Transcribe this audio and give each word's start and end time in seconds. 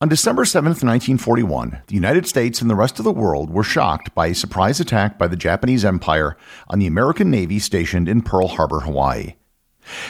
On 0.00 0.08
December 0.08 0.44
7, 0.44 0.68
1941, 0.68 1.82
the 1.88 1.94
United 1.96 2.24
States 2.24 2.62
and 2.62 2.70
the 2.70 2.76
rest 2.76 3.00
of 3.00 3.04
the 3.04 3.10
world 3.10 3.50
were 3.50 3.64
shocked 3.64 4.14
by 4.14 4.28
a 4.28 4.34
surprise 4.34 4.78
attack 4.78 5.18
by 5.18 5.26
the 5.26 5.34
Japanese 5.34 5.84
Empire 5.84 6.36
on 6.68 6.78
the 6.78 6.86
American 6.86 7.32
Navy 7.32 7.58
stationed 7.58 8.08
in 8.08 8.22
Pearl 8.22 8.46
Harbor, 8.46 8.78
Hawaii. 8.78 9.34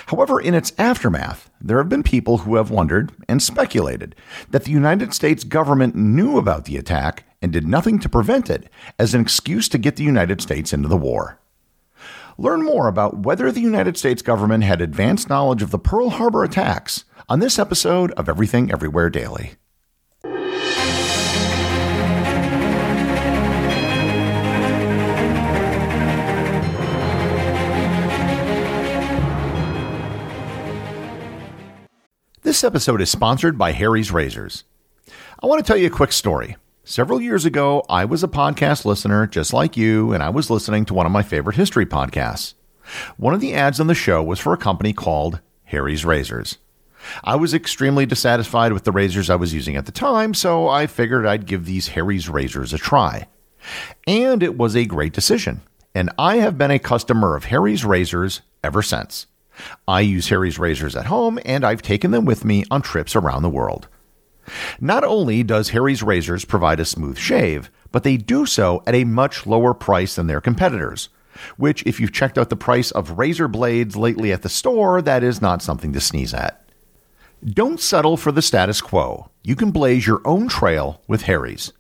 However, 0.09 0.39
in 0.39 0.53
its 0.53 0.75
aftermath, 0.77 1.51
there 1.59 1.79
have 1.79 1.89
been 1.89 2.03
people 2.03 2.39
who 2.39 2.57
have 2.57 2.71
wondered 2.71 3.13
and 3.31 3.43
speculated 3.43 4.15
that 4.51 4.65
the 4.65 4.73
United 4.73 5.15
States 5.15 5.43
government 5.43 5.95
knew 5.95 6.37
about 6.37 6.67
the 6.67 6.77
attack 6.77 7.25
and 7.41 7.51
did 7.51 7.67
nothing 7.67 7.99
to 8.01 8.11
prevent 8.11 8.51
it 8.51 8.69
as 8.99 9.15
an 9.15 9.23
excuse 9.23 9.71
to 9.71 9.79
get 9.79 9.97
the 9.97 10.05
United 10.05 10.43
States 10.43 10.75
into 10.75 10.89
the 10.89 10.99
war. 10.99 11.41
Learn 12.37 12.63
more 12.63 12.89
about 12.89 13.21
whether 13.21 13.51
the 13.51 13.63
United 13.63 13.97
States 13.97 14.21
government 14.21 14.65
had 14.65 14.83
advanced 14.83 15.31
knowledge 15.31 15.63
of 15.63 15.71
the 15.71 15.79
Pearl 15.79 16.11
Harbor 16.11 16.45
attacks 16.45 17.07
on 17.27 17.41
this 17.41 17.59
episode 17.59 18.11
of 18.13 18.29
Everything 18.29 18.71
Everywhere 18.71 19.09
Daily. 19.09 19.55
This 32.49 32.65
episode 32.65 33.03
is 33.03 33.11
sponsored 33.11 33.59
by 33.59 33.73
Harry's 33.73 34.11
Razors. 34.11 34.65
I 35.43 35.47
want 35.47 35.63
to 35.63 35.69
tell 35.69 35.77
you 35.77 35.89
a 35.89 35.91
quick 35.91 36.13
story. 36.13 36.57
Several 36.83 37.21
years 37.21 37.45
ago, 37.45 37.85
I 37.91 38.07
was 38.07 38.25
a 38.25 38.27
podcast 38.27 38.87
listener 38.87 39.27
just 39.27 39.53
like 39.53 39.77
you, 39.77 40.15
and 40.15 40.23
I 40.23 40.31
was 40.31 40.49
listening 40.49 40.87
to 40.87 40.95
one 40.95 41.05
of 41.05 41.13
my 41.13 41.23
favorite 41.23 41.57
history 41.57 41.85
podcasts. 41.85 42.55
One 43.19 43.35
of 43.35 43.43
the 43.43 43.53
ads 43.53 43.81
on 43.81 43.87
the 43.87 43.95
show 43.95 44.23
was 44.23 44.41
for 44.41 44.55
a 44.55 44.57
company 44.57 44.95
called 44.95 45.41
Harry's 45.65 46.07
Razors. 46.07 46.57
I 47.23 47.37
was 47.37 47.53
extremely 47.53 48.07
dissatisfied 48.07 48.73
with 48.73 48.85
the 48.85 48.93
razors 48.93 49.29
I 49.29 49.37
was 49.37 49.53
using 49.53 49.77
at 49.77 49.85
the 49.85 49.93
time, 49.93 50.33
so 50.33 50.69
I 50.69 50.87
figured 50.87 51.27
I'd 51.27 51.45
give 51.45 51.67
these 51.67 51.89
Harry's 51.89 52.31
Razors 52.31 52.73
a 52.73 52.79
try. 52.79 53.29
And 54.07 54.43
it 54.43 54.57
was 54.57 54.75
a 54.75 54.87
great 54.87 55.13
decision, 55.13 55.61
and 55.95 56.09
I 56.19 56.37
have 56.37 56.57
been 56.57 56.71
a 56.71 56.79
customer 56.79 57.37
of 57.37 57.45
Harry's 57.45 57.85
Razors 57.85 58.41
ever 58.65 58.81
since. 58.81 59.27
I 59.87 60.01
use 60.01 60.29
Harry's 60.29 60.59
razors 60.59 60.97
at 60.97 61.07
home, 61.07 61.39
and 61.45 61.65
I've 61.65 61.83
taken 61.83 62.11
them 62.11 62.25
with 62.25 62.45
me 62.45 62.65
on 62.71 62.83
trips 62.83 63.17
around 63.17 63.43
the 63.43 63.51
world. 63.51 63.89
Not 64.81 65.05
only 65.05 65.43
does 65.43 65.71
Harry's 65.71 66.03
razors 66.03 66.45
provide 66.45 66.81
a 66.81 66.85
smooth 66.85 67.19
shave, 67.19 67.71
but 67.93 68.03
they 68.03 68.17
do 68.17 68.47
so 68.47 68.83
at 68.87 68.95
a 68.95 69.05
much 69.05 69.47
lower 69.47 69.75
price 69.75 70.15
than 70.17 70.27
their 70.27 70.41
competitors. 70.41 71.09
Which, 71.57 71.85
if 71.85 72.01
you've 72.01 72.13
checked 72.13 72.37
out 72.37 72.51
the 72.51 72.57
price 72.57 72.91
of 72.91 73.19
razor 73.19 73.47
blades 73.47 73.97
lately 73.97 74.33
at 74.33 74.43
the 74.43 74.49
store, 74.49 75.01
that 75.03 75.23
is 75.23 75.41
not 75.41 75.63
something 75.63 75.93
to 75.93 76.01
sneeze 76.01 76.35
at. 76.35 76.65
Don't 77.45 77.81
settle 77.81 78.17
for 78.17 78.33
the 78.33 78.43
status 78.43 78.81
quo. 78.81 79.31
You 79.45 79.55
can 79.55 79.71
blaze 79.71 80.07
your 80.07 80.21
own 80.25 80.49
trail 80.49 81.03
with 81.07 81.23
Harry's. 81.23 81.73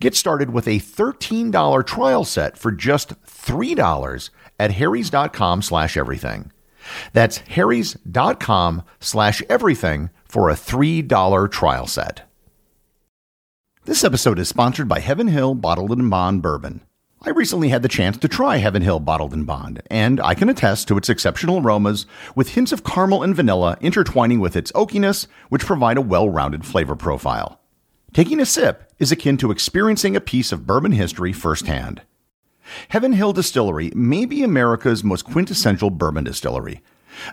Get 0.00 0.16
started 0.16 0.50
with 0.50 0.66
a 0.66 0.80
$13 0.80 1.86
trial 1.86 2.24
set 2.24 2.58
for 2.58 2.72
just 2.72 3.10
$3 3.24 4.30
at 4.58 4.72
harrys.com 4.72 5.62
slash 5.62 5.96
everything. 5.96 6.50
That's 7.12 7.38
harrys.com 7.38 8.82
slash 9.00 9.42
everything 9.48 10.10
for 10.24 10.48
a 10.48 10.54
$3 10.54 11.50
trial 11.50 11.86
set. 11.86 12.22
This 13.84 14.04
episode 14.04 14.38
is 14.38 14.48
sponsored 14.48 14.88
by 14.88 15.00
Heaven 15.00 15.28
Hill 15.28 15.54
Bottled 15.54 15.92
in 15.92 16.08
Bond 16.10 16.42
Bourbon. 16.42 16.82
I 17.22 17.30
recently 17.30 17.68
had 17.68 17.82
the 17.82 17.88
chance 17.88 18.16
to 18.18 18.28
try 18.28 18.56
Heaven 18.56 18.80
Hill 18.82 19.00
Bottled 19.00 19.34
in 19.34 19.44
Bond, 19.44 19.82
and 19.90 20.20
I 20.20 20.34
can 20.34 20.48
attest 20.48 20.88
to 20.88 20.96
its 20.96 21.10
exceptional 21.10 21.58
aromas 21.60 22.06
with 22.34 22.50
hints 22.50 22.72
of 22.72 22.84
caramel 22.84 23.22
and 23.22 23.36
vanilla 23.36 23.76
intertwining 23.80 24.40
with 24.40 24.56
its 24.56 24.72
oakiness, 24.72 25.26
which 25.48 25.66
provide 25.66 25.98
a 25.98 26.02
well 26.02 26.30
rounded 26.30 26.64
flavor 26.64 26.96
profile. 26.96 27.60
Taking 28.14 28.40
a 28.40 28.46
sip 28.46 28.90
is 28.98 29.12
akin 29.12 29.36
to 29.36 29.50
experiencing 29.50 30.16
a 30.16 30.20
piece 30.20 30.50
of 30.50 30.66
bourbon 30.66 30.92
history 30.92 31.32
firsthand. 31.32 32.02
Heaven 32.88 33.12
Hill 33.12 33.32
Distillery 33.32 33.92
may 33.94 34.24
be 34.24 34.42
America's 34.42 35.04
most 35.04 35.24
quintessential 35.24 35.90
bourbon 35.90 36.24
distillery. 36.24 36.82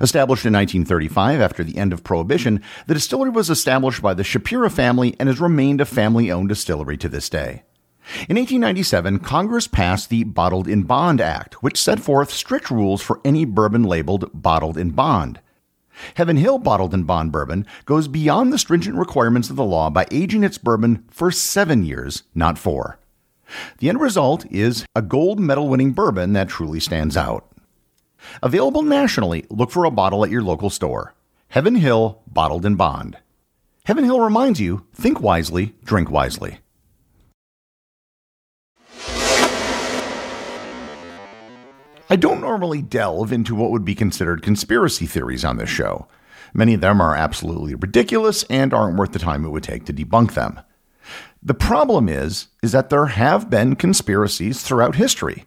Established 0.01 0.45
in 0.45 0.53
1935 0.53 1.39
after 1.39 1.63
the 1.63 1.78
end 1.78 1.94
of 1.94 2.03
Prohibition, 2.03 2.61
the 2.88 2.94
distillery 2.94 3.29
was 3.29 3.50
established 3.50 4.01
by 4.01 4.13
the 4.13 4.23
Shapira 4.23 4.72
family 4.72 5.16
and 5.19 5.29
has 5.29 5.39
remained 5.39 5.81
a 5.81 5.85
family 5.85 6.31
owned 6.31 6.50
distillery 6.50 6.97
to 6.97 7.09
this 7.09 7.29
day. 7.29 7.63
In 8.29 8.38
1897, 8.38 9.19
Congress 9.19 9.67
passed 9.67 10.09
the 10.09 10.23
Bottled 10.23 10.67
in 10.67 10.84
Bond 10.84 11.19
Act, 11.19 11.61
which 11.61 11.81
set 11.81 12.00
forth 12.00 12.31
strict 12.31 12.72
rules 12.72 13.01
for 13.01 13.19
any 13.25 13.44
bourbon 13.44 13.84
labeled 13.84 14.29
bottled 14.34 14.78
in 14.78 14.91
bond. 14.91 15.41
Heaven 16.16 16.38
Hill 16.38 16.59
Bottled 16.59 16.94
in 16.94 17.03
Bond 17.03 17.31
bourbon 17.31 17.66
goes 17.85 18.07
beyond 18.07 18.53
the 18.53 18.57
stringent 18.57 18.95
requirements 18.95 19.50
of 19.50 19.56
the 19.56 19.66
law 19.66 19.90
by 19.90 20.06
aging 20.11 20.44
its 20.44 20.57
bourbon 20.57 21.03
for 21.09 21.31
seven 21.31 21.84
years, 21.84 22.23
not 22.34 22.57
four. 22.57 23.00
The 23.80 23.90
end 23.90 24.00
result 24.00 24.46
is 24.52 24.85
a 24.96 25.02
gold 25.02 25.40
medal 25.40 25.69
winning 25.69 25.91
bourbon 25.91 26.34
that 26.34 26.50
truly 26.50 26.80
stands 26.80 27.16
out. 27.16 27.50
Available 28.41 28.84
nationally, 28.84 29.46
look 29.50 29.72
for 29.72 29.85
a 29.85 29.91
bottle 29.91 30.24
at 30.24 30.31
your 30.31 30.44
local 30.44 30.69
store. 30.69 31.13
Heaven 31.50 31.75
Hill 31.75 32.22
Bottled 32.28 32.66
in 32.66 32.75
Bond. 32.75 33.18
Heaven 33.85 34.03
Hill 34.03 34.19
reminds 34.19 34.59
you 34.59 34.85
think 34.94 35.22
wisely, 35.22 35.75
drink 35.84 36.12
wisely. 36.12 36.59
I 42.09 42.16
don't 42.16 42.40
normally 42.40 42.81
delve 42.81 43.34
into 43.34 43.53
what 43.53 43.72
would 43.72 43.84
be 43.84 43.96
considered 43.96 44.41
conspiracy 44.41 45.06
theories 45.06 45.44
on 45.44 45.58
this 45.58 45.69
show. 45.69 46.08
Many 46.53 46.74
of 46.74 46.81
them 46.81 47.02
are 47.02 47.16
absolutely 47.16 47.75
ridiculous 47.75 48.44
and 48.50 48.74
aren't 48.74 48.97
worth 48.97 49.12
the 49.12 49.19
time 49.19 49.44
it 49.44 49.50
would 49.50 49.64
take 49.64 49.85
to 49.85 49.94
debunk 49.94 50.34
them. 50.34 50.62
The 51.41 51.53
problem 51.53 52.09
is 52.09 52.47
is 52.62 52.72
that 52.72 52.90
there 52.90 53.06
have 53.07 53.50
been 53.50 53.75
conspiracies 53.75 54.62
throughout 54.62 54.95
history. 54.95 55.45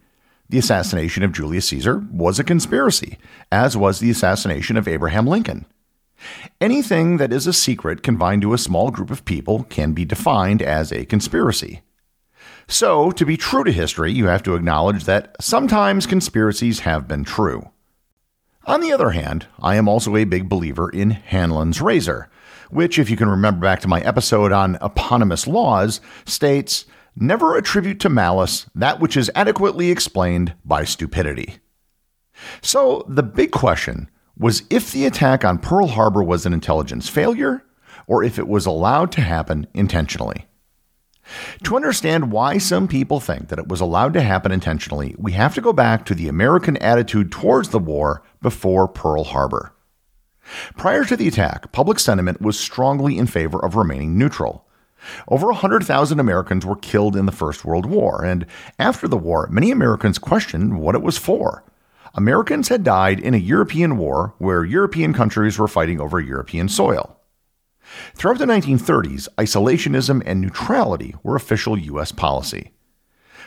The 0.48 0.58
assassination 0.58 1.22
of 1.22 1.32
Julius 1.32 1.68
Caesar 1.68 2.04
was 2.10 2.38
a 2.38 2.44
conspiracy, 2.44 3.18
as 3.52 3.76
was 3.76 4.00
the 4.00 4.10
assassination 4.10 4.76
of 4.76 4.88
Abraham 4.88 5.26
Lincoln. 5.26 5.66
Anything 6.60 7.16
that 7.18 7.32
is 7.32 7.46
a 7.46 7.52
secret 7.52 8.02
confined 8.02 8.42
to 8.42 8.52
a 8.52 8.58
small 8.58 8.90
group 8.90 9.10
of 9.10 9.24
people 9.24 9.64
can 9.64 9.92
be 9.92 10.04
defined 10.04 10.60
as 10.60 10.92
a 10.92 11.06
conspiracy. 11.06 11.82
So, 12.66 13.10
to 13.12 13.24
be 13.24 13.36
true 13.36 13.64
to 13.64 13.72
history, 13.72 14.12
you 14.12 14.26
have 14.26 14.42
to 14.44 14.54
acknowledge 14.54 15.04
that 15.04 15.34
sometimes 15.40 16.06
conspiracies 16.06 16.80
have 16.80 17.08
been 17.08 17.24
true. 17.24 17.70
On 18.66 18.80
the 18.80 18.92
other 18.92 19.10
hand, 19.10 19.46
I 19.60 19.76
am 19.76 19.88
also 19.88 20.16
a 20.16 20.24
big 20.24 20.48
believer 20.48 20.90
in 20.90 21.10
Hanlon's 21.10 21.80
razor, 21.80 22.28
which, 22.70 22.98
if 22.98 23.10
you 23.10 23.16
can 23.16 23.28
remember 23.28 23.60
back 23.60 23.80
to 23.80 23.88
my 23.88 24.00
episode 24.00 24.52
on 24.52 24.78
eponymous 24.82 25.46
laws, 25.46 26.00
states 26.24 26.86
never 27.16 27.56
attribute 27.56 28.00
to 28.00 28.08
malice 28.08 28.66
that 28.74 29.00
which 29.00 29.16
is 29.16 29.30
adequately 29.34 29.90
explained 29.90 30.54
by 30.64 30.84
stupidity. 30.84 31.56
So, 32.62 33.04
the 33.08 33.22
big 33.22 33.50
question 33.50 34.08
was 34.36 34.62
if 34.70 34.92
the 34.92 35.04
attack 35.04 35.44
on 35.44 35.58
Pearl 35.58 35.88
Harbor 35.88 36.22
was 36.22 36.46
an 36.46 36.54
intelligence 36.54 37.08
failure 37.08 37.62
or 38.06 38.24
if 38.24 38.38
it 38.38 38.48
was 38.48 38.66
allowed 38.66 39.12
to 39.12 39.20
happen 39.20 39.66
intentionally. 39.74 40.46
To 41.64 41.76
understand 41.76 42.32
why 42.32 42.58
some 42.58 42.88
people 42.88 43.20
think 43.20 43.48
that 43.48 43.58
it 43.58 43.68
was 43.68 43.80
allowed 43.80 44.14
to 44.14 44.22
happen 44.22 44.50
intentionally, 44.50 45.14
we 45.18 45.32
have 45.32 45.54
to 45.54 45.60
go 45.60 45.72
back 45.72 46.04
to 46.06 46.14
the 46.14 46.26
American 46.26 46.76
attitude 46.78 47.30
towards 47.30 47.68
the 47.68 47.78
war 47.78 48.22
before 48.42 48.88
Pearl 48.88 49.24
Harbor. 49.24 49.72
Prior 50.76 51.04
to 51.04 51.16
the 51.16 51.28
attack, 51.28 51.72
public 51.72 51.98
sentiment 51.98 52.40
was 52.40 52.58
strongly 52.58 53.18
in 53.18 53.26
favor 53.26 53.58
of 53.64 53.76
remaining 53.76 54.18
neutral. 54.18 54.66
Over 55.28 55.46
100,000 55.46 56.20
Americans 56.20 56.66
were 56.66 56.76
killed 56.76 57.16
in 57.16 57.26
the 57.26 57.32
First 57.32 57.64
World 57.64 57.86
War, 57.86 58.24
and 58.24 58.46
after 58.78 59.08
the 59.08 59.16
war, 59.16 59.48
many 59.50 59.70
Americans 59.70 60.18
questioned 60.18 60.78
what 60.78 60.94
it 60.94 61.02
was 61.02 61.16
for. 61.16 61.64
Americans 62.14 62.68
had 62.68 62.84
died 62.84 63.20
in 63.20 63.34
a 63.34 63.38
European 63.38 63.96
war 63.96 64.34
where 64.38 64.64
European 64.64 65.12
countries 65.12 65.58
were 65.58 65.68
fighting 65.68 66.00
over 66.00 66.20
European 66.20 66.68
soil. 66.68 67.16
Throughout 68.14 68.38
the 68.38 68.46
1930s, 68.46 69.28
isolationism 69.36 70.22
and 70.26 70.40
neutrality 70.40 71.14
were 71.22 71.36
official 71.36 71.78
U.S. 71.78 72.12
policy. 72.12 72.72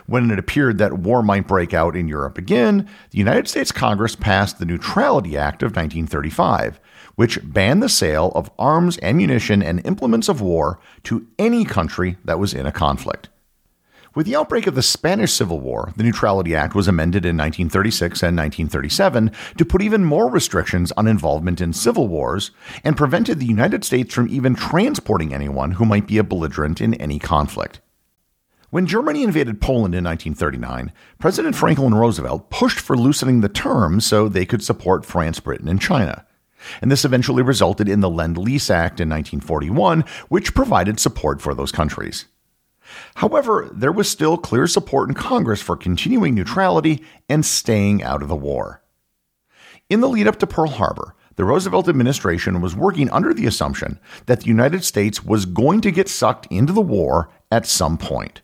When 0.05 0.31
it 0.31 0.39
appeared 0.39 0.77
that 0.77 0.99
war 0.99 1.23
might 1.23 1.47
break 1.47 1.73
out 1.73 1.95
in 1.95 2.07
Europe 2.07 2.37
again, 2.37 2.89
the 3.11 3.17
United 3.17 3.47
States 3.47 3.71
Congress 3.71 4.15
passed 4.15 4.59
the 4.59 4.65
Neutrality 4.65 5.37
Act 5.37 5.63
of 5.63 5.71
1935, 5.71 6.79
which 7.15 7.39
banned 7.43 7.83
the 7.83 7.89
sale 7.89 8.31
of 8.35 8.51
arms, 8.57 8.97
ammunition, 9.01 9.61
and 9.61 9.85
implements 9.85 10.29
of 10.29 10.41
war 10.41 10.79
to 11.03 11.27
any 11.37 11.65
country 11.65 12.17
that 12.25 12.39
was 12.39 12.53
in 12.53 12.65
a 12.65 12.71
conflict. 12.71 13.29
With 14.15 14.27
the 14.27 14.35
outbreak 14.35 14.67
of 14.67 14.75
the 14.75 14.83
Spanish 14.83 15.33
Civil 15.33 15.59
War, 15.59 15.91
the 15.97 16.03
Neutrality 16.03 16.55
Act 16.55 16.75
was 16.75 16.87
amended 16.87 17.25
in 17.25 17.35
1936 17.35 18.21
and 18.21 18.37
1937 18.37 19.31
to 19.57 19.65
put 19.65 19.81
even 19.81 20.05
more 20.05 20.29
restrictions 20.29 20.91
on 20.91 21.07
involvement 21.07 21.59
in 21.59 21.73
civil 21.73 22.07
wars 22.07 22.51
and 22.83 22.95
prevented 22.95 23.39
the 23.39 23.47
United 23.47 23.83
States 23.83 24.13
from 24.13 24.29
even 24.29 24.53
transporting 24.53 25.33
anyone 25.33 25.71
who 25.71 25.85
might 25.85 26.05
be 26.05 26.19
a 26.19 26.23
belligerent 26.23 26.79
in 26.79 26.93
any 26.95 27.17
conflict. 27.17 27.81
When 28.69 28.85
Germany 28.85 29.23
invaded 29.23 29.61
Poland 29.61 29.95
in 29.95 30.03
1939, 30.03 30.91
President 31.17 31.55
Franklin 31.55 31.95
Roosevelt 31.95 32.51
pushed 32.51 32.79
for 32.79 32.95
loosening 32.95 33.41
the 33.41 33.49
terms 33.49 34.05
so 34.05 34.27
they 34.27 34.45
could 34.45 34.63
support 34.63 35.05
France, 35.05 35.39
Britain, 35.39 35.67
and 35.67 35.81
China. 35.81 36.25
And 36.81 36.91
this 36.91 37.05
eventually 37.05 37.43
resulted 37.43 37.89
in 37.89 38.01
the 38.01 38.09
Lend 38.09 38.37
Lease 38.37 38.69
Act 38.69 38.99
in 38.99 39.09
1941, 39.09 40.05
which 40.29 40.53
provided 40.53 40.99
support 40.99 41.41
for 41.41 41.53
those 41.53 41.71
countries. 41.71 42.25
However, 43.15 43.69
there 43.71 43.91
was 43.91 44.09
still 44.09 44.37
clear 44.37 44.67
support 44.67 45.09
in 45.09 45.15
Congress 45.15 45.61
for 45.61 45.75
continuing 45.75 46.35
neutrality 46.35 47.03
and 47.29 47.45
staying 47.45 48.03
out 48.03 48.21
of 48.21 48.27
the 48.27 48.35
war. 48.35 48.81
In 49.89 50.01
the 50.01 50.09
lead 50.09 50.27
up 50.27 50.39
to 50.39 50.47
Pearl 50.47 50.69
Harbor, 50.69 51.15
the 51.35 51.45
Roosevelt 51.45 51.89
administration 51.89 52.61
was 52.61 52.75
working 52.75 53.09
under 53.09 53.33
the 53.33 53.47
assumption 53.47 53.99
that 54.27 54.41
the 54.41 54.47
United 54.47 54.83
States 54.83 55.23
was 55.23 55.45
going 55.45 55.81
to 55.81 55.91
get 55.91 56.07
sucked 56.07 56.45
into 56.51 56.73
the 56.73 56.81
war 56.81 57.29
at 57.51 57.65
some 57.65 57.97
point. 57.97 58.41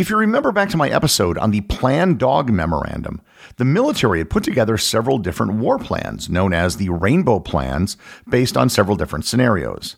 If 0.00 0.08
you 0.08 0.16
remember 0.16 0.50
back 0.50 0.70
to 0.70 0.78
my 0.78 0.88
episode 0.88 1.36
on 1.36 1.50
the 1.50 1.60
Plan 1.60 2.16
Dog 2.16 2.50
Memorandum, 2.50 3.20
the 3.58 3.66
military 3.66 4.16
had 4.16 4.30
put 4.30 4.42
together 4.42 4.78
several 4.78 5.18
different 5.18 5.56
war 5.56 5.78
plans, 5.78 6.30
known 6.30 6.54
as 6.54 6.78
the 6.78 6.88
Rainbow 6.88 7.38
Plans, 7.38 7.98
based 8.26 8.56
on 8.56 8.70
several 8.70 8.96
different 8.96 9.26
scenarios. 9.26 9.96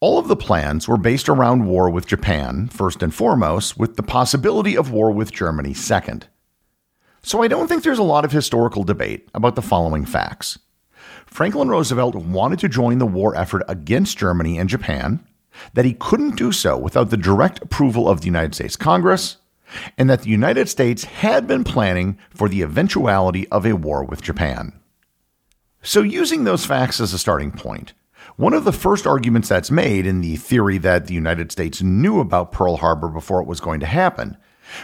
All 0.00 0.18
of 0.18 0.28
the 0.28 0.36
plans 0.36 0.86
were 0.86 0.98
based 0.98 1.30
around 1.30 1.64
war 1.64 1.88
with 1.88 2.06
Japan, 2.06 2.68
first 2.68 3.02
and 3.02 3.14
foremost, 3.14 3.78
with 3.78 3.96
the 3.96 4.02
possibility 4.02 4.76
of 4.76 4.90
war 4.90 5.10
with 5.10 5.32
Germany 5.32 5.72
second. 5.72 6.26
So 7.22 7.42
I 7.42 7.48
don't 7.48 7.68
think 7.68 7.84
there's 7.84 7.98
a 7.98 8.02
lot 8.02 8.26
of 8.26 8.32
historical 8.32 8.84
debate 8.84 9.30
about 9.32 9.54
the 9.54 9.62
following 9.62 10.04
facts. 10.04 10.58
Franklin 11.24 11.70
Roosevelt 11.70 12.16
wanted 12.16 12.58
to 12.58 12.68
join 12.68 12.98
the 12.98 13.06
war 13.06 13.34
effort 13.34 13.62
against 13.66 14.18
Germany 14.18 14.58
and 14.58 14.68
Japan, 14.68 15.26
that 15.74 15.84
he 15.84 15.94
couldn't 15.94 16.36
do 16.36 16.52
so 16.52 16.76
without 16.76 17.10
the 17.10 17.16
direct 17.16 17.62
approval 17.62 18.08
of 18.08 18.20
the 18.20 18.26
United 18.26 18.54
States 18.54 18.76
Congress, 18.76 19.36
and 19.98 20.08
that 20.08 20.22
the 20.22 20.30
United 20.30 20.68
States 20.68 21.04
had 21.04 21.46
been 21.46 21.64
planning 21.64 22.18
for 22.30 22.48
the 22.48 22.62
eventuality 22.62 23.48
of 23.48 23.66
a 23.66 23.76
war 23.76 24.04
with 24.04 24.22
Japan. 24.22 24.72
So, 25.82 26.02
using 26.02 26.44
those 26.44 26.66
facts 26.66 27.00
as 27.00 27.12
a 27.12 27.18
starting 27.18 27.52
point, 27.52 27.92
one 28.36 28.54
of 28.54 28.64
the 28.64 28.72
first 28.72 29.06
arguments 29.06 29.48
that's 29.48 29.70
made 29.70 30.06
in 30.06 30.20
the 30.20 30.36
theory 30.36 30.78
that 30.78 31.06
the 31.06 31.14
United 31.14 31.52
States 31.52 31.82
knew 31.82 32.20
about 32.20 32.52
Pearl 32.52 32.78
Harbor 32.78 33.08
before 33.08 33.40
it 33.40 33.46
was 33.46 33.60
going 33.60 33.80
to 33.80 33.86
happen 33.86 34.36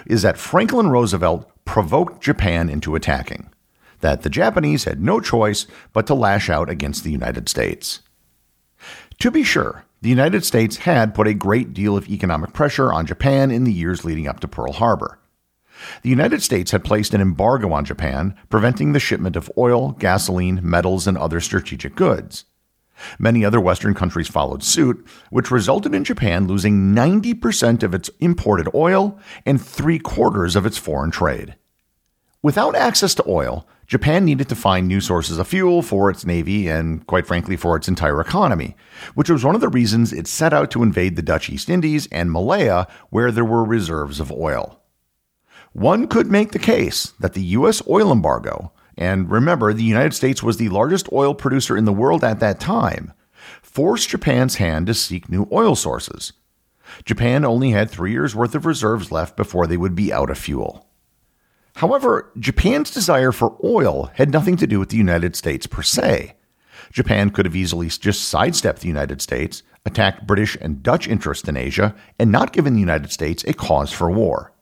is 0.06 0.22
that 0.22 0.38
Franklin 0.38 0.88
Roosevelt 0.88 1.50
provoked 1.64 2.22
Japan 2.22 2.68
into 2.68 2.94
attacking, 2.94 3.50
that 4.00 4.22
the 4.22 4.30
Japanese 4.30 4.84
had 4.84 5.02
no 5.02 5.20
choice 5.20 5.66
but 5.92 6.06
to 6.06 6.14
lash 6.14 6.48
out 6.48 6.70
against 6.70 7.04
the 7.04 7.10
United 7.10 7.48
States. 7.48 8.00
To 9.18 9.30
be 9.30 9.42
sure, 9.42 9.84
the 10.02 10.10
United 10.10 10.44
States 10.44 10.78
had 10.78 11.14
put 11.14 11.28
a 11.28 11.34
great 11.34 11.72
deal 11.72 11.96
of 11.96 12.08
economic 12.08 12.52
pressure 12.52 12.92
on 12.92 13.06
Japan 13.06 13.50
in 13.52 13.62
the 13.62 13.72
years 13.72 14.04
leading 14.04 14.26
up 14.26 14.40
to 14.40 14.48
Pearl 14.48 14.72
Harbor. 14.72 15.20
The 16.02 16.10
United 16.10 16.42
States 16.42 16.72
had 16.72 16.84
placed 16.84 17.14
an 17.14 17.20
embargo 17.20 17.72
on 17.72 17.84
Japan, 17.84 18.34
preventing 18.50 18.92
the 18.92 19.00
shipment 19.00 19.36
of 19.36 19.50
oil, 19.56 19.92
gasoline, 19.92 20.60
metals, 20.62 21.06
and 21.06 21.16
other 21.16 21.40
strategic 21.40 21.94
goods. 21.94 22.44
Many 23.18 23.44
other 23.44 23.60
Western 23.60 23.94
countries 23.94 24.28
followed 24.28 24.62
suit, 24.62 25.06
which 25.30 25.50
resulted 25.50 25.94
in 25.94 26.04
Japan 26.04 26.46
losing 26.46 26.94
90% 26.94 27.82
of 27.82 27.94
its 27.94 28.10
imported 28.20 28.68
oil 28.74 29.18
and 29.46 29.60
three 29.60 29.98
quarters 29.98 30.56
of 30.56 30.66
its 30.66 30.78
foreign 30.78 31.10
trade. 31.10 31.56
Without 32.44 32.74
access 32.74 33.14
to 33.14 33.24
oil, 33.28 33.68
Japan 33.86 34.24
needed 34.24 34.48
to 34.48 34.56
find 34.56 34.88
new 34.88 35.00
sources 35.00 35.38
of 35.38 35.46
fuel 35.46 35.80
for 35.80 36.10
its 36.10 36.26
navy 36.26 36.66
and, 36.66 37.06
quite 37.06 37.24
frankly, 37.24 37.56
for 37.56 37.76
its 37.76 37.86
entire 37.86 38.20
economy, 38.20 38.74
which 39.14 39.30
was 39.30 39.44
one 39.44 39.54
of 39.54 39.60
the 39.60 39.68
reasons 39.68 40.12
it 40.12 40.26
set 40.26 40.52
out 40.52 40.68
to 40.72 40.82
invade 40.82 41.14
the 41.14 41.22
Dutch 41.22 41.48
East 41.48 41.70
Indies 41.70 42.08
and 42.10 42.32
Malaya, 42.32 42.88
where 43.10 43.30
there 43.30 43.44
were 43.44 43.64
reserves 43.64 44.18
of 44.18 44.32
oil. 44.32 44.80
One 45.72 46.08
could 46.08 46.32
make 46.32 46.50
the 46.50 46.58
case 46.58 47.12
that 47.20 47.34
the 47.34 47.44
U.S. 47.44 47.80
oil 47.88 48.10
embargo, 48.10 48.72
and 48.98 49.30
remember, 49.30 49.72
the 49.72 49.84
United 49.84 50.12
States 50.12 50.42
was 50.42 50.56
the 50.56 50.68
largest 50.68 51.08
oil 51.12 51.34
producer 51.34 51.76
in 51.76 51.84
the 51.84 51.92
world 51.92 52.24
at 52.24 52.40
that 52.40 52.58
time, 52.58 53.12
forced 53.62 54.08
Japan's 54.08 54.56
hand 54.56 54.88
to 54.88 54.94
seek 54.94 55.28
new 55.28 55.48
oil 55.52 55.76
sources. 55.76 56.32
Japan 57.04 57.44
only 57.44 57.70
had 57.70 57.88
three 57.88 58.10
years' 58.10 58.34
worth 58.34 58.56
of 58.56 58.66
reserves 58.66 59.12
left 59.12 59.36
before 59.36 59.68
they 59.68 59.76
would 59.76 59.94
be 59.94 60.12
out 60.12 60.28
of 60.28 60.38
fuel. 60.38 60.88
However, 61.76 62.30
Japan's 62.38 62.90
desire 62.90 63.32
for 63.32 63.56
oil 63.64 64.10
had 64.14 64.30
nothing 64.30 64.56
to 64.58 64.66
do 64.66 64.78
with 64.78 64.90
the 64.90 64.96
United 64.96 65.34
States 65.36 65.66
per 65.66 65.82
se. 65.82 66.34
Japan 66.92 67.30
could 67.30 67.46
have 67.46 67.56
easily 67.56 67.88
just 67.88 68.28
sidestepped 68.28 68.80
the 68.80 68.88
United 68.88 69.22
States, 69.22 69.62
attacked 69.86 70.26
British 70.26 70.56
and 70.60 70.82
Dutch 70.82 71.08
interests 71.08 71.48
in 71.48 71.56
Asia, 71.56 71.94
and 72.18 72.30
not 72.30 72.52
given 72.52 72.74
the 72.74 72.80
United 72.80 73.10
States 73.10 73.42
a 73.44 73.54
cause 73.54 73.92
for 73.92 74.10
war. 74.10 74.52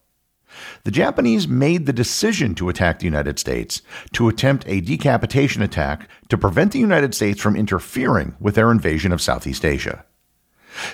The 0.85 0.91
Japanese 0.91 1.47
made 1.47 1.87
the 1.87 1.93
decision 1.93 2.55
to 2.57 2.69
attack 2.69 2.99
the 2.99 3.05
United 3.05 3.39
States 3.39 3.83
to 4.12 4.29
attempt 4.29 4.65
a 4.67 4.81
decapitation 4.81 5.62
attack 5.62 6.09
to 6.29 6.39
prevent 6.39 6.73
the 6.73 6.79
United 6.79 7.15
States 7.15 7.41
from 7.41 7.57
interfering 7.57 8.35
with 8.41 8.55
their 8.55 8.71
invasion 8.71 9.12
of 9.12 9.21
Southeast 9.21 9.65
Asia. 9.65 10.05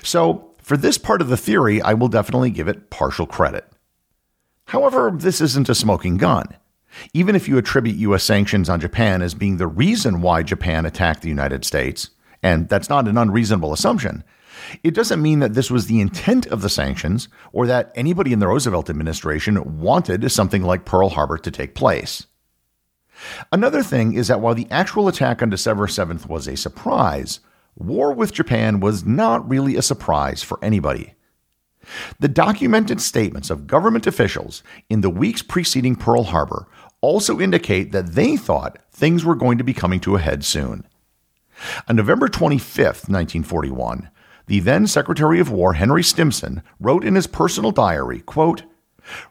So, 0.03 0.55
for 0.63 0.77
this 0.77 0.99
part 0.99 1.21
of 1.21 1.29
the 1.29 1.37
theory, 1.37 1.81
I 1.81 1.95
will 1.95 2.09
definitely 2.09 2.51
give 2.51 2.69
it 2.69 2.91
partial 2.91 3.27
credit. 3.27 3.67
However, 4.67 5.13
this 5.15 5.41
isn't 5.41 5.69
a 5.69 5.75
smoking 5.75 6.17
gun. 6.17 6.47
Even 7.13 7.37
if 7.37 7.49
you 7.49 7.59
attribute 7.59 7.97
U.S. 7.97 8.25
sanctions 8.25 8.69
on 8.69 8.81
Japan 8.81 9.23
as 9.23 9.35
being 9.35 9.57
the 9.57 9.67
reason 9.67 10.23
why 10.23 10.43
Japan 10.43 10.87
attacked 10.87 11.23
the 11.23 11.29
United 11.29 11.65
States, 11.65 12.11
and 12.43 12.69
that's 12.69 12.89
not 12.89 13.09
an 13.09 13.19
unreasonable 13.19 13.73
assumption, 13.73 14.25
it 14.83 14.95
doesn't 14.95 15.23
mean 15.23 15.41
that 15.41 15.55
this 15.55 15.71
was 15.71 15.87
the 15.87 16.01
intent 16.01 16.47
of 16.47 16.63
the 16.63 16.69
sanctions 16.69 17.29
or 17.53 17.67
that 17.67 17.93
anybody 17.95 18.33
in 18.33 18.39
the 18.39 18.49
Roosevelt 18.49 18.91
administration 18.91 19.81
wanted 19.81 20.31
something 20.31 20.63
like 20.63 20.85
Pearl 20.85 21.11
Harbor 21.11 21.39
to 21.39 21.51
take 21.51 21.75
place. 21.75 22.27
Another 23.53 23.83
thing 23.83 24.15
is 24.15 24.29
that 24.29 24.41
while 24.41 24.55
the 24.55 24.67
actual 24.71 25.09
attack 25.09 25.43
on 25.43 25.51
December 25.51 25.87
7th 25.87 26.29
was 26.29 26.49
a 26.49 26.57
surprise, 26.57 27.41
war 27.77 28.13
with 28.13 28.33
Japan 28.33 28.81
was 28.81 29.05
not 29.05 29.49
really 29.49 29.77
a 29.77 29.83
surprise 29.83 30.43
for 30.43 30.59
anybody. 30.63 31.15
The 32.19 32.29
documented 32.29 33.01
statements 33.01 33.51
of 33.51 33.67
government 33.67 34.07
officials 34.07 34.63
in 34.89 35.01
the 35.01 35.11
weeks 35.11 35.43
preceding 35.43 35.97
Pearl 35.97 36.25
Harbor 36.25 36.67
also 37.01 37.41
indicate 37.41 37.93
that 37.93 38.15
they 38.15 38.37
thought 38.37 38.79
things 38.91 39.25
were 39.25 39.35
going 39.35 39.59
to 39.59 39.65
be 39.65 39.75
coming 39.75 40.01
to 40.01 40.17
a 40.17 40.21
head 40.21 40.45
soon. 40.45 40.87
On 41.89 41.97
November 41.97 42.29
25, 42.29 42.87
1941, 43.09 44.11
the 44.47 44.61
then 44.61 44.87
Secretary 44.87 45.41
of 45.41 45.51
War 45.51 45.75
Henry 45.75 46.03
Stimson 46.03 46.63
wrote 46.79 47.05
in 47.05 47.15
his 47.15 47.27
personal 47.27 47.73
diary, 47.73 48.21
quote, 48.21 48.63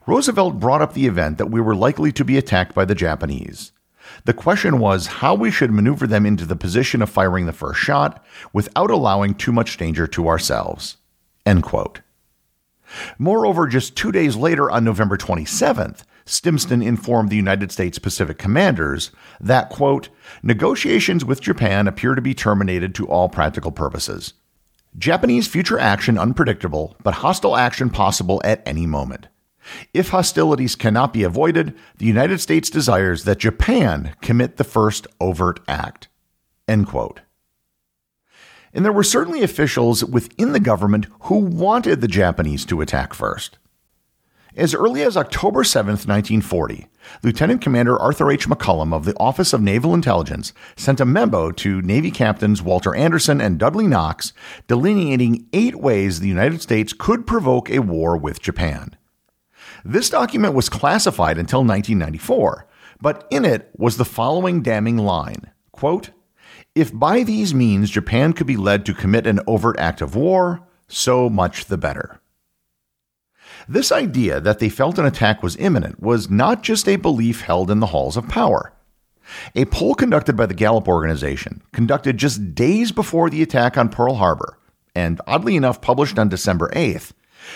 Roosevelt 0.07 0.59
brought 0.59 0.81
up 0.81 0.93
the 0.93 1.05
event 1.05 1.37
that 1.37 1.51
we 1.51 1.59
were 1.61 1.75
likely 1.75 2.11
to 2.13 2.25
be 2.25 2.37
attacked 2.37 2.73
by 2.73 2.85
the 2.85 2.95
Japanese. 2.95 3.71
The 4.25 4.33
question 4.33 4.79
was 4.79 5.07
how 5.07 5.35
we 5.35 5.51
should 5.51 5.71
maneuver 5.71 6.07
them 6.07 6.25
into 6.25 6.45
the 6.45 6.55
position 6.55 7.01
of 7.01 7.09
firing 7.09 7.45
the 7.45 7.53
first 7.53 7.79
shot 7.79 8.23
without 8.53 8.91
allowing 8.91 9.33
too 9.33 9.51
much 9.51 9.77
danger 9.77 10.07
to 10.07 10.27
ourselves. 10.27 10.97
End 11.45 11.63
quote. 11.63 12.01
Moreover, 13.17 13.67
just 13.67 13.95
two 13.95 14.11
days 14.11 14.35
later, 14.35 14.69
on 14.69 14.83
November 14.83 15.17
27th, 15.17 16.03
Stimson 16.25 16.81
informed 16.81 17.29
the 17.29 17.35
United 17.35 17.71
States 17.71 17.99
Pacific 17.99 18.37
commanders 18.37 19.11
that, 19.39 19.69
quote, 19.69 20.09
negotiations 20.41 21.23
with 21.23 21.41
Japan 21.41 21.87
appear 21.87 22.15
to 22.15 22.21
be 22.21 22.33
terminated 22.33 22.95
to 22.95 23.07
all 23.07 23.29
practical 23.29 23.71
purposes. 23.71 24.33
Japanese 24.97 25.47
future 25.47 25.77
action 25.77 26.17
unpredictable, 26.17 26.95
but 27.03 27.15
hostile 27.15 27.55
action 27.55 27.89
possible 27.89 28.41
at 28.43 28.65
any 28.65 28.85
moment. 28.85 29.27
If 29.93 30.09
hostilities 30.09 30.75
cannot 30.75 31.13
be 31.13 31.23
avoided, 31.23 31.75
the 31.97 32.05
United 32.05 32.39
States 32.39 32.69
desires 32.69 33.23
that 33.23 33.39
Japan 33.39 34.15
commit 34.21 34.57
the 34.57 34.63
first 34.63 35.07
overt 35.19 35.59
act. 35.67 36.07
End 36.67 36.87
quote. 36.87 37.21
And 38.75 38.83
there 38.83 38.91
were 38.91 39.03
certainly 39.03 39.41
officials 39.41 40.03
within 40.03 40.51
the 40.51 40.59
government 40.59 41.07
who 41.21 41.37
wanted 41.37 42.01
the 42.01 42.09
Japanese 42.09 42.65
to 42.65 42.81
attack 42.81 43.13
first. 43.13 43.57
As 44.57 44.73
early 44.73 45.01
as 45.01 45.17
October 45.17 45.63
7, 45.63 45.91
1940, 45.91 46.87
Lieutenant 47.23 47.61
Commander 47.61 47.97
Arthur 47.97 48.31
H. 48.31 48.47
McCollum 48.47 48.93
of 48.93 49.05
the 49.05 49.15
Office 49.17 49.53
of 49.53 49.61
Naval 49.61 49.93
Intelligence 49.93 50.53
sent 50.75 50.99
a 50.99 51.05
memo 51.05 51.51
to 51.51 51.81
Navy 51.81 52.11
Captains 52.11 52.61
Walter 52.61 52.93
Anderson 52.95 53.41
and 53.41 53.57
Dudley 53.57 53.87
Knox 53.87 54.33
delineating 54.67 55.47
eight 55.53 55.75
ways 55.75 56.19
the 56.19 56.27
United 56.27 56.61
States 56.61 56.93
could 56.93 57.25
provoke 57.25 57.69
a 57.69 57.79
war 57.79 58.15
with 58.17 58.41
Japan. 58.41 58.95
This 59.83 60.09
document 60.09 60.53
was 60.53 60.69
classified 60.69 61.37
until 61.37 61.59
1994, 61.59 62.67
but 63.01 63.27
in 63.29 63.45
it 63.45 63.69
was 63.77 63.97
the 63.97 64.05
following 64.05 64.61
damning 64.61 64.97
line 64.97 65.51
quote, 65.71 66.11
If 66.75 66.93
by 66.93 67.23
these 67.23 67.53
means 67.55 67.89
Japan 67.89 68.33
could 68.33 68.47
be 68.47 68.57
led 68.57 68.85
to 68.85 68.93
commit 68.93 69.25
an 69.25 69.39
overt 69.47 69.79
act 69.79 70.01
of 70.01 70.13
war, 70.13 70.67
so 70.89 71.29
much 71.29 71.65
the 71.65 71.77
better. 71.77 72.19
This 73.67 73.93
idea 73.93 74.41
that 74.41 74.59
they 74.59 74.67
felt 74.67 74.99
an 74.99 75.05
attack 75.05 75.41
was 75.41 75.55
imminent 75.55 76.01
was 76.01 76.29
not 76.29 76.61
just 76.61 76.87
a 76.89 76.97
belief 76.97 77.41
held 77.41 77.71
in 77.71 77.79
the 77.79 77.87
halls 77.87 78.17
of 78.17 78.27
power. 78.27 78.73
A 79.55 79.65
poll 79.65 79.95
conducted 79.95 80.35
by 80.35 80.45
the 80.45 80.53
Gallup 80.53 80.87
organization, 80.87 81.63
conducted 81.71 82.17
just 82.17 82.53
days 82.53 82.91
before 82.91 83.29
the 83.29 83.41
attack 83.41 83.77
on 83.77 83.89
Pearl 83.89 84.15
Harbor, 84.15 84.59
and 84.93 85.19
oddly 85.25 85.55
enough 85.55 85.81
published 85.81 86.19
on 86.19 86.29
December 86.29 86.69
8th, 86.75 87.13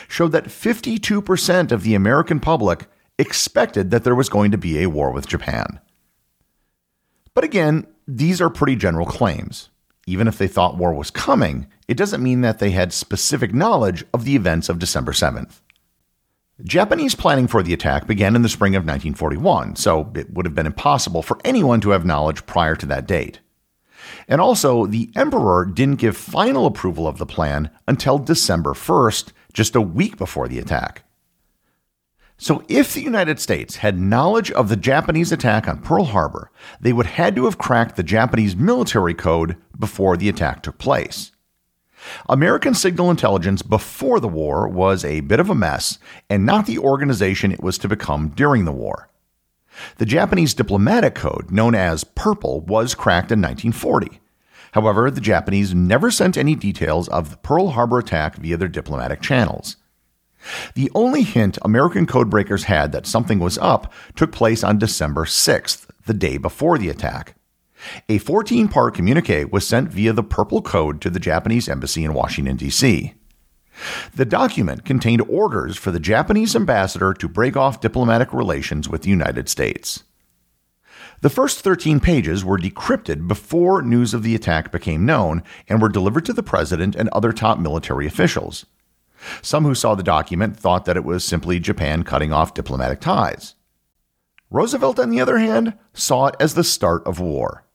showed 0.08 0.32
that 0.32 0.46
52% 0.46 1.72
of 1.72 1.84
the 1.84 1.94
American 1.94 2.40
public 2.40 2.88
expected 3.20 3.92
that 3.92 4.04
there 4.04 4.16
was 4.16 4.30
going 4.30 4.52
to 4.52 4.58
be 4.58 4.80
a 4.80 4.90
war 4.90 5.12
with 5.12 5.28
Japan. 5.28 5.80
But 7.34 7.44
again, 7.44 7.86
these 8.18 8.42
are 8.42 8.50
pretty 8.50 8.76
general 8.76 9.06
claims. 9.06 9.70
Even 10.08 10.28
if 10.28 10.40
they 10.40 10.48
thought 10.48 10.78
war 10.78 10.94
was 10.94 11.12
coming, 11.12 11.68
it 11.88 11.96
doesn't 11.96 12.24
mean 12.24 12.42
that 12.42 12.58
they 12.58 12.72
had 12.72 12.92
specific 12.92 13.54
knowledge 13.54 14.04
of 14.14 14.26
the 14.26 14.36
events 14.36 14.68
of 14.68 14.80
December 14.80 15.12
7th. 15.12 15.62
Japanese 16.64 17.14
planning 17.14 17.48
for 17.48 17.62
the 17.62 17.74
attack 17.74 18.08
began 18.08 18.36
in 18.36 18.42
the 18.42 18.50
spring 18.50 18.76
of 18.76 18.82
1941, 18.82 19.76
so 19.76 20.12
it 20.16 20.34
would 20.34 20.46
have 20.46 20.56
been 20.56 20.66
impossible 20.66 21.22
for 21.22 21.38
anyone 21.46 21.80
to 21.82 21.92
have 21.92 22.04
knowledge 22.04 22.46
prior 22.48 22.76
to 22.76 22.88
that 22.88 23.08
date. 23.08 23.40
And 24.28 24.42
also, 24.42 24.88
the 24.88 25.12
emperor 25.16 25.64
didn't 25.66 26.00
give 26.00 26.18
final 26.18 26.66
approval 26.66 27.08
of 27.08 27.20
the 27.20 27.26
plan 27.26 27.70
until 27.88 28.18
December 28.18 28.74
1st, 28.74 29.32
just 29.54 29.76
a 29.76 29.82
week 29.82 30.18
before 30.18 30.48
the 30.48 30.60
attack. 30.60 31.04
So, 32.42 32.64
if 32.70 32.94
the 32.94 33.02
United 33.02 33.42
States 33.42 33.76
had 33.76 34.00
knowledge 34.00 34.50
of 34.52 34.70
the 34.70 34.78
Japanese 34.78 35.34
attack 35.34 35.68
on 35.68 35.82
Pearl 35.82 36.06
Harbor, 36.06 36.50
they 36.80 36.94
would 36.94 37.06
had 37.06 37.36
to 37.36 37.44
have 37.44 37.58
cracked 37.58 37.98
the 37.98 38.04
Japanese 38.04 38.56
military 38.56 39.14
code 39.14 39.58
before 39.78 40.16
the 40.16 40.30
attack 40.30 40.64
took 40.64 40.78
place. 40.78 41.34
American 42.30 42.74
signal 42.74 43.12
intelligence 43.12 43.62
before 43.62 44.22
the 44.22 44.30
war 44.30 44.70
was 44.70 45.04
a 45.04 45.20
bit 45.20 45.42
of 45.42 45.50
a 45.50 45.56
mess 45.56 46.00
and 46.30 46.46
not 46.46 46.66
the 46.66 46.80
organization 46.80 47.52
it 47.52 47.62
was 47.62 47.78
to 47.78 47.90
become 47.90 48.30
during 48.30 48.64
the 48.64 48.72
war. 48.72 49.10
The 49.98 50.06
Japanese 50.06 50.54
diplomatic 50.54 51.16
code, 51.16 51.52
known 51.52 51.76
as 51.76 52.06
Purple, 52.06 52.62
was 52.62 52.96
cracked 52.96 53.34
in 53.34 53.42
1940. 53.42 54.22
However, 54.72 55.12
the 55.12 55.20
Japanese 55.20 55.76
never 55.76 56.10
sent 56.10 56.38
any 56.38 56.56
details 56.56 57.10
of 57.10 57.32
the 57.32 57.38
Pearl 57.38 57.72
Harbor 57.72 58.00
attack 58.00 58.38
via 58.38 58.56
their 58.56 58.70
diplomatic 58.70 59.20
channels. 59.20 59.76
The 60.76 60.92
only 60.96 61.24
hint 61.24 61.58
American 61.64 62.06
codebreakers 62.08 62.64
had 62.64 62.92
that 62.92 63.08
something 63.08 63.40
was 63.40 63.58
up 63.58 63.92
took 64.16 64.32
place 64.32 64.64
on 64.64 64.78
December 64.78 65.26
6th, 65.26 65.88
the 66.06 66.14
day 66.14 66.38
before 66.38 66.78
the 66.78 66.90
attack. 66.90 67.36
A 68.08 68.18
14 68.18 68.68
part 68.68 68.94
communique 68.94 69.46
was 69.46 69.68
sent 69.68 69.90
via 69.90 70.14
the 70.14 70.24
Purple 70.24 70.62
Code 70.62 71.02
to 71.02 71.10
the 71.10 71.20
Japanese 71.20 71.70
embassy 71.70 72.04
in 72.04 72.14
Washington, 72.14 72.58
D.C. 72.58 73.14
The 74.16 74.26
document 74.26 74.84
contained 74.84 75.22
orders 75.30 75.78
for 75.78 75.92
the 75.92 76.00
Japanese 76.00 76.56
ambassador 76.56 77.14
to 77.14 77.30
break 77.30 77.56
off 77.56 77.80
diplomatic 77.80 78.34
relations 78.34 78.90
with 78.90 79.04
the 79.04 79.10
United 79.10 79.48
States. 79.48 80.04
The 81.22 81.30
first 81.30 81.62
13 81.62 82.00
pages 82.00 82.46
were 82.46 82.58
decrypted 82.58 83.28
before 83.28 83.82
news 83.82 84.14
of 84.14 84.24
the 84.24 84.36
attack 84.36 84.72
became 84.72 85.06
known 85.06 85.44
and 85.68 85.82
were 85.82 85.90
delivered 85.90 86.26
to 86.26 86.34
the 86.34 86.44
president 86.44 86.96
and 86.96 87.10
other 87.10 87.34
top 87.34 87.60
military 87.60 88.08
officials. 88.08 88.66
Some 89.42 89.64
who 89.64 89.76
saw 89.76 89.96
the 89.96 90.04
document 90.04 90.58
thought 90.58 90.86
that 90.86 90.98
it 90.98 91.04
was 91.04 91.24
simply 91.24 91.60
Japan 91.60 92.04
cutting 92.04 92.32
off 92.32 92.54
diplomatic 92.54 93.00
ties. 93.00 93.56
Roosevelt, 94.50 95.00
on 95.00 95.10
the 95.10 95.22
other 95.22 95.38
hand, 95.38 95.78
saw 95.94 96.28
it 96.28 96.36
as 96.40 96.56
the 96.56 96.64
start 96.64 97.06
of 97.06 97.20
war. 97.20 97.66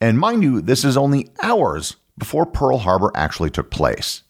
And 0.00 0.18
mind 0.18 0.42
you, 0.42 0.60
this 0.60 0.84
is 0.84 0.96
only 0.96 1.30
hours 1.42 1.96
before 2.18 2.46
Pearl 2.46 2.78
Harbor 2.78 3.10
actually 3.14 3.50
took 3.50 3.70
place. 3.70 4.22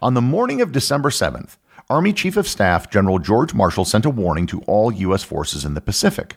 On 0.00 0.14
the 0.14 0.20
morning 0.20 0.60
of 0.60 0.72
December 0.72 1.10
7th, 1.10 1.56
Army 1.88 2.12
Chief 2.12 2.36
of 2.36 2.46
Staff 2.46 2.90
General 2.90 3.18
George 3.18 3.54
Marshall 3.54 3.84
sent 3.84 4.06
a 4.06 4.10
warning 4.10 4.46
to 4.46 4.62
all 4.62 4.92
U.S. 4.92 5.24
forces 5.24 5.64
in 5.64 5.74
the 5.74 5.80
Pacific. 5.80 6.36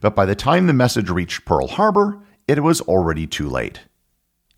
But 0.00 0.14
by 0.14 0.24
the 0.24 0.34
time 0.34 0.66
the 0.66 0.72
message 0.72 1.10
reached 1.10 1.44
Pearl 1.44 1.66
Harbor, 1.66 2.20
it 2.46 2.62
was 2.62 2.80
already 2.82 3.26
too 3.26 3.48
late. 3.48 3.80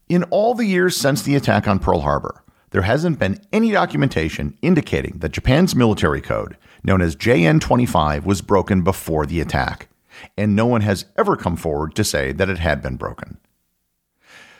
In 0.09 0.23
all 0.25 0.55
the 0.55 0.67
years 0.67 0.97
since 0.97 1.23
the 1.23 1.35
attack 1.37 1.67
on 1.67 1.79
Pearl 1.79 2.01
Harbor, 2.01 2.43
there 2.77 2.83
hasn't 2.83 3.19
been 3.19 3.41
any 3.55 3.71
documentation 3.71 4.55
indicating 4.61 5.21
that 5.21 5.33
Japan's 5.33 5.75
military 5.75 6.21
code, 6.21 6.59
known 6.85 7.01
as 7.01 7.17
JN 7.17 7.59
25, 7.59 8.27
was 8.27 8.43
broken 8.43 8.83
before 8.83 9.25
the 9.25 9.41
attack, 9.41 9.89
and 10.37 10.55
no 10.55 10.67
one 10.67 10.83
has 10.83 11.07
ever 11.17 11.39
come 11.39 11.57
forward 11.57 11.95
to 11.95 12.05
say 12.05 12.33
that 12.33 12.51
it 12.51 12.59
had 12.59 12.83
been 12.83 12.97
broken. 12.97 13.39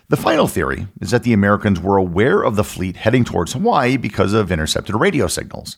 The 0.09 0.17
final 0.17 0.49
theory 0.49 0.89
is 0.99 1.11
that 1.11 1.25
the 1.25 1.35
Americans 1.35 1.79
were 1.79 1.99
aware 1.99 2.41
of 2.41 2.57
the 2.57 2.65
fleet 2.65 2.97
heading 2.97 3.23
towards 3.23 3.53
Hawaii 3.53 3.99
because 3.99 4.33
of 4.33 4.51
intercepted 4.51 4.95
radio 4.95 5.27
signals. 5.27 5.77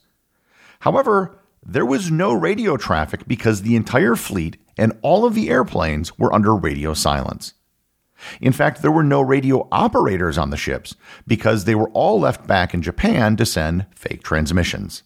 However, 0.83 1.41
there 1.67 1.85
was 1.85 2.13
no 2.13 2.33
radio 2.33 2.77
traffic 2.77 3.27
because 3.27 3.63
the 3.63 3.75
entire 3.75 4.15
fleet 4.15 4.59
and 4.77 4.97
all 5.03 5.25
of 5.25 5.35
the 5.35 5.51
airplanes 5.51 6.17
were 6.21 6.33
under 6.33 6.55
radio 6.55 6.95
silence. 6.95 7.55
In 8.41 8.53
fact, 8.53 8.83
there 8.83 8.91
were 8.91 9.05
no 9.05 9.21
radio 9.21 9.69
operators 9.71 10.39
on 10.39 10.51
the 10.51 10.57
ships 10.57 10.95
because 11.27 11.65
they 11.65 11.75
were 11.75 11.91
all 11.91 12.21
left 12.21 12.47
back 12.47 12.75
in 12.75 12.83
Japan 12.83 13.37
to 13.37 13.47
send 13.47 13.87
fake 13.95 14.23
transmissions. 14.23 15.03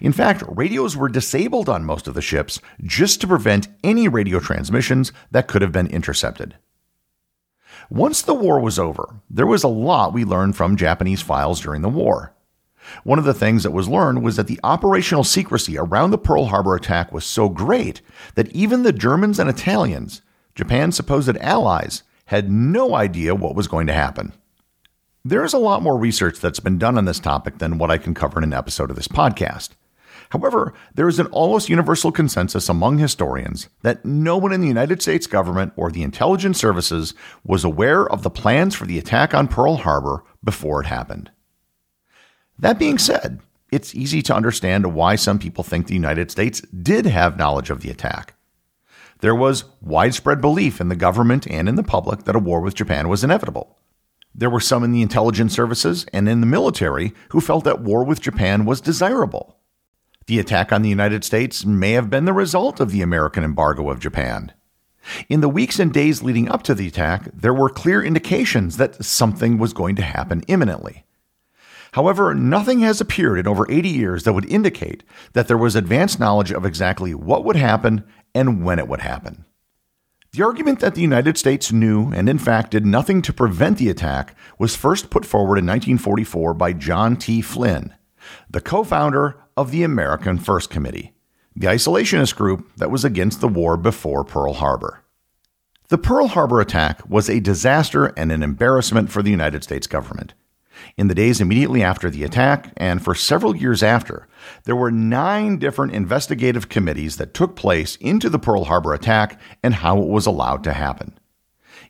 In 0.00 0.12
fact, 0.12 0.42
radios 0.48 0.96
were 0.96 1.08
disabled 1.08 1.68
on 1.68 1.84
most 1.84 2.08
of 2.08 2.14
the 2.14 2.22
ships 2.22 2.60
just 2.82 3.20
to 3.20 3.28
prevent 3.28 3.68
any 3.84 4.08
radio 4.08 4.40
transmissions 4.40 5.12
that 5.30 5.46
could 5.46 5.62
have 5.62 5.72
been 5.72 5.86
intercepted. 5.86 6.56
Once 7.90 8.20
the 8.20 8.34
war 8.34 8.58
was 8.60 8.78
over, 8.78 9.20
there 9.30 9.46
was 9.46 9.62
a 9.62 9.68
lot 9.68 10.12
we 10.12 10.24
learned 10.24 10.56
from 10.56 10.76
Japanese 10.76 11.22
files 11.22 11.60
during 11.60 11.82
the 11.82 11.88
war. 11.88 12.34
One 13.04 13.18
of 13.18 13.24
the 13.24 13.34
things 13.34 13.62
that 13.62 13.70
was 13.70 13.88
learned 13.88 14.22
was 14.22 14.36
that 14.36 14.46
the 14.46 14.60
operational 14.64 15.24
secrecy 15.24 15.78
around 15.78 16.10
the 16.10 16.18
Pearl 16.18 16.46
Harbor 16.46 16.74
attack 16.74 17.12
was 17.12 17.24
so 17.24 17.48
great 17.48 18.00
that 18.34 18.50
even 18.50 18.82
the 18.82 18.92
Germans 18.92 19.38
and 19.38 19.48
Italians, 19.48 20.22
Japan's 20.58 20.96
supposed 20.96 21.36
allies, 21.36 22.02
had 22.24 22.50
no 22.50 22.96
idea 22.96 23.32
what 23.32 23.54
was 23.54 23.68
going 23.68 23.86
to 23.86 23.92
happen. 23.92 24.32
There 25.24 25.44
is 25.44 25.52
a 25.52 25.58
lot 25.58 25.84
more 25.84 25.96
research 25.96 26.40
that's 26.40 26.58
been 26.58 26.78
done 26.78 26.98
on 26.98 27.04
this 27.04 27.20
topic 27.20 27.58
than 27.58 27.78
what 27.78 27.92
I 27.92 27.98
can 27.98 28.12
cover 28.12 28.38
in 28.38 28.42
an 28.42 28.52
episode 28.52 28.90
of 28.90 28.96
this 28.96 29.06
podcast. 29.06 29.68
However, 30.30 30.74
there 30.92 31.06
is 31.06 31.20
an 31.20 31.28
almost 31.28 31.68
universal 31.68 32.10
consensus 32.10 32.68
among 32.68 32.98
historians 32.98 33.68
that 33.82 34.04
no 34.04 34.36
one 34.36 34.52
in 34.52 34.60
the 34.60 34.66
United 34.66 35.00
States 35.00 35.28
government 35.28 35.74
or 35.76 35.92
the 35.92 36.02
intelligence 36.02 36.58
services 36.58 37.14
was 37.44 37.62
aware 37.62 38.04
of 38.10 38.24
the 38.24 38.28
plans 38.28 38.74
for 38.74 38.84
the 38.84 38.98
attack 38.98 39.34
on 39.34 39.46
Pearl 39.46 39.76
Harbor 39.76 40.24
before 40.42 40.80
it 40.80 40.88
happened. 40.88 41.30
That 42.58 42.80
being 42.80 42.98
said, 42.98 43.38
it's 43.70 43.94
easy 43.94 44.22
to 44.22 44.34
understand 44.34 44.92
why 44.92 45.14
some 45.14 45.38
people 45.38 45.62
think 45.62 45.86
the 45.86 45.94
United 45.94 46.32
States 46.32 46.62
did 46.62 47.06
have 47.06 47.38
knowledge 47.38 47.70
of 47.70 47.80
the 47.80 47.90
attack. 47.90 48.34
There 49.20 49.34
was 49.34 49.64
widespread 49.80 50.40
belief 50.40 50.80
in 50.80 50.88
the 50.88 50.96
government 50.96 51.46
and 51.48 51.68
in 51.68 51.74
the 51.74 51.82
public 51.82 52.24
that 52.24 52.36
a 52.36 52.40
war 52.40 52.60
with 52.60 52.74
Japan 52.74 53.08
was 53.08 53.24
inevitable. 53.24 53.78
There 54.34 54.50
were 54.50 54.60
some 54.60 54.84
in 54.84 54.92
the 54.92 55.02
intelligence 55.02 55.52
services 55.52 56.06
and 56.12 56.28
in 56.28 56.40
the 56.40 56.46
military 56.46 57.12
who 57.30 57.40
felt 57.40 57.64
that 57.64 57.80
war 57.80 58.04
with 58.04 58.20
Japan 58.20 58.64
was 58.64 58.80
desirable. 58.80 59.56
The 60.26 60.38
attack 60.38 60.72
on 60.72 60.82
the 60.82 60.88
United 60.88 61.24
States 61.24 61.64
may 61.64 61.92
have 61.92 62.10
been 62.10 62.26
the 62.26 62.32
result 62.32 62.78
of 62.78 62.92
the 62.92 63.02
American 63.02 63.42
embargo 63.42 63.90
of 63.90 63.98
Japan. 63.98 64.52
In 65.28 65.40
the 65.40 65.48
weeks 65.48 65.80
and 65.80 65.92
days 65.92 66.22
leading 66.22 66.48
up 66.48 66.62
to 66.64 66.74
the 66.74 66.86
attack, 66.86 67.28
there 67.32 67.54
were 67.54 67.70
clear 67.70 68.02
indications 68.02 68.76
that 68.76 69.02
something 69.04 69.58
was 69.58 69.72
going 69.72 69.96
to 69.96 70.02
happen 70.02 70.42
imminently. 70.46 71.04
However, 71.92 72.34
nothing 72.34 72.80
has 72.80 73.00
appeared 73.00 73.38
in 73.38 73.48
over 73.48 73.70
80 73.70 73.88
years 73.88 74.24
that 74.24 74.34
would 74.34 74.50
indicate 74.50 75.02
that 75.32 75.48
there 75.48 75.56
was 75.56 75.74
advanced 75.74 76.20
knowledge 76.20 76.52
of 76.52 76.66
exactly 76.66 77.14
what 77.14 77.44
would 77.44 77.56
happen 77.56 78.04
and 78.38 78.64
when 78.64 78.78
it 78.78 78.86
would 78.88 79.00
happen. 79.00 79.44
The 80.32 80.44
argument 80.44 80.80
that 80.80 80.94
the 80.94 81.00
United 81.00 81.36
States 81.36 81.72
knew 81.72 82.12
and 82.12 82.28
in 82.28 82.38
fact 82.38 82.70
did 82.70 82.86
nothing 82.86 83.22
to 83.22 83.32
prevent 83.32 83.78
the 83.78 83.88
attack 83.88 84.36
was 84.58 84.76
first 84.76 85.10
put 85.10 85.24
forward 85.24 85.58
in 85.58 85.66
1944 85.66 86.54
by 86.54 86.72
John 86.72 87.16
T. 87.16 87.40
Flynn, 87.40 87.94
the 88.48 88.60
co 88.60 88.84
founder 88.84 89.36
of 89.56 89.70
the 89.70 89.82
American 89.82 90.38
First 90.38 90.70
Committee, 90.70 91.14
the 91.56 91.66
isolationist 91.66 92.36
group 92.36 92.70
that 92.76 92.90
was 92.90 93.04
against 93.04 93.40
the 93.40 93.48
war 93.48 93.76
before 93.76 94.22
Pearl 94.22 94.52
Harbor. 94.52 95.02
The 95.88 95.98
Pearl 95.98 96.28
Harbor 96.28 96.60
attack 96.60 97.08
was 97.08 97.28
a 97.28 97.40
disaster 97.40 98.06
and 98.16 98.30
an 98.30 98.42
embarrassment 98.42 99.10
for 99.10 99.22
the 99.22 99.30
United 99.30 99.64
States 99.64 99.86
government. 99.86 100.34
In 100.96 101.08
the 101.08 101.14
days 101.14 101.40
immediately 101.40 101.82
after 101.82 102.10
the 102.10 102.24
attack, 102.24 102.72
and 102.76 103.02
for 103.02 103.14
several 103.14 103.56
years 103.56 103.82
after, 103.82 104.28
there 104.64 104.76
were 104.76 104.90
nine 104.90 105.58
different 105.58 105.92
investigative 105.92 106.68
committees 106.68 107.16
that 107.16 107.34
took 107.34 107.56
place 107.56 107.96
into 107.96 108.28
the 108.28 108.38
Pearl 108.38 108.64
Harbor 108.64 108.94
attack 108.94 109.40
and 109.62 109.74
how 109.74 110.00
it 110.00 110.08
was 110.08 110.26
allowed 110.26 110.64
to 110.64 110.72
happen. 110.72 111.18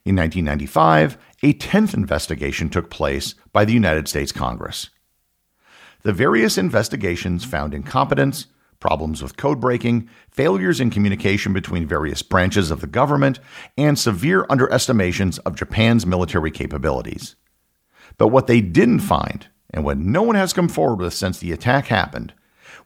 In 0.04 0.16
1995, 0.16 1.18
a 1.42 1.54
10th 1.54 1.94
investigation 1.94 2.68
took 2.68 2.90
place 2.90 3.34
by 3.52 3.64
the 3.64 3.72
United 3.72 4.08
States 4.08 4.32
Congress. 4.32 4.90
The 6.02 6.12
various 6.12 6.56
investigations 6.56 7.44
found 7.44 7.74
incompetence, 7.74 8.46
problems 8.80 9.22
with 9.22 9.36
code 9.36 9.60
breaking, 9.60 10.08
failures 10.30 10.80
in 10.80 10.90
communication 10.90 11.52
between 11.52 11.86
various 11.86 12.22
branches 12.22 12.70
of 12.70 12.80
the 12.80 12.86
government, 12.86 13.40
and 13.76 13.98
severe 13.98 14.44
underestimations 14.48 15.38
of 15.40 15.56
Japan's 15.56 16.06
military 16.06 16.50
capabilities. 16.50 17.34
But 18.18 18.28
what 18.28 18.48
they 18.48 18.60
didn't 18.60 19.00
find, 19.00 19.46
and 19.70 19.84
what 19.84 19.96
no 19.96 20.22
one 20.22 20.34
has 20.34 20.52
come 20.52 20.68
forward 20.68 21.00
with 21.00 21.14
since 21.14 21.38
the 21.38 21.52
attack 21.52 21.86
happened, 21.86 22.34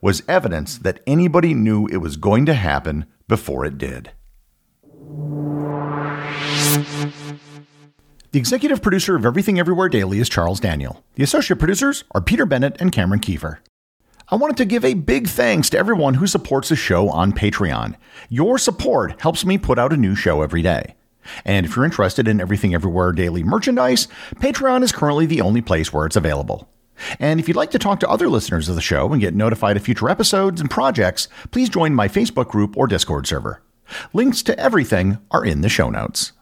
was 0.00 0.22
evidence 0.28 0.78
that 0.78 1.00
anybody 1.06 1.54
knew 1.54 1.86
it 1.86 1.96
was 1.96 2.16
going 2.16 2.44
to 2.46 2.54
happen 2.54 3.06
before 3.28 3.64
it 3.64 3.78
did. 3.78 4.12
The 8.32 8.38
executive 8.38 8.82
producer 8.82 9.16
of 9.16 9.26
Everything 9.26 9.58
Everywhere 9.58 9.88
Daily 9.88 10.18
is 10.18 10.28
Charles 10.28 10.60
Daniel. 10.60 11.02
The 11.14 11.22
associate 11.22 11.58
producers 11.58 12.04
are 12.12 12.20
Peter 12.20 12.46
Bennett 12.46 12.76
and 12.80 12.92
Cameron 12.92 13.20
Kieffer. 13.20 13.58
I 14.28 14.36
wanted 14.36 14.56
to 14.58 14.64
give 14.64 14.84
a 14.84 14.94
big 14.94 15.28
thanks 15.28 15.68
to 15.70 15.78
everyone 15.78 16.14
who 16.14 16.26
supports 16.26 16.70
the 16.70 16.76
show 16.76 17.10
on 17.10 17.32
Patreon. 17.32 17.96
Your 18.30 18.56
support 18.56 19.20
helps 19.20 19.44
me 19.44 19.58
put 19.58 19.78
out 19.78 19.92
a 19.92 19.98
new 19.98 20.14
show 20.14 20.42
every 20.42 20.62
day. 20.62 20.94
And 21.44 21.66
if 21.66 21.76
you're 21.76 21.84
interested 21.84 22.28
in 22.28 22.40
Everything 22.40 22.74
Everywhere 22.74 23.12
daily 23.12 23.42
merchandise, 23.42 24.08
Patreon 24.36 24.82
is 24.82 24.92
currently 24.92 25.26
the 25.26 25.40
only 25.40 25.62
place 25.62 25.92
where 25.92 26.06
it's 26.06 26.16
available. 26.16 26.68
And 27.18 27.40
if 27.40 27.48
you'd 27.48 27.56
like 27.56 27.70
to 27.72 27.78
talk 27.78 28.00
to 28.00 28.08
other 28.08 28.28
listeners 28.28 28.68
of 28.68 28.74
the 28.74 28.80
show 28.80 29.12
and 29.12 29.20
get 29.20 29.34
notified 29.34 29.76
of 29.76 29.82
future 29.82 30.08
episodes 30.08 30.60
and 30.60 30.70
projects, 30.70 31.28
please 31.50 31.68
join 31.68 31.94
my 31.94 32.08
Facebook 32.08 32.48
group 32.48 32.76
or 32.76 32.86
Discord 32.86 33.26
server. 33.26 33.62
Links 34.12 34.42
to 34.44 34.58
everything 34.58 35.18
are 35.30 35.44
in 35.44 35.60
the 35.60 35.68
show 35.68 35.90
notes. 35.90 36.32